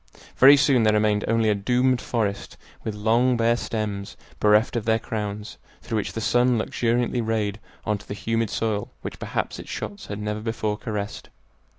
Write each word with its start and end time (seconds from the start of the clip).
Very 0.37 0.57
soon 0.57 0.81
there 0.81 0.93
remained 0.95 1.25
only 1.27 1.49
a 1.49 1.53
doomed 1.53 2.01
forest, 2.01 2.57
with 2.83 2.95
long 2.95 3.37
bare 3.37 3.55
stems, 3.55 4.17
bereft 4.39 4.75
of 4.75 4.85
their 4.85 4.97
crowns, 4.97 5.59
through 5.83 5.97
which 5.97 6.13
the 6.13 6.19
sun 6.21 6.57
luxuriantly 6.57 7.21
rayed 7.21 7.59
on 7.85 7.99
to 7.99 8.07
the 8.07 8.15
humid 8.15 8.49
soil 8.49 8.89
which 9.03 9.19
perhaps 9.19 9.59
its 9.59 9.69
shots 9.69 10.07
had 10.07 10.17
never 10.19 10.39
before 10.39 10.75
caressed. 10.75 11.29